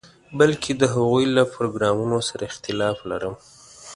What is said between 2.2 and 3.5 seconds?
سره اختلاف لرم.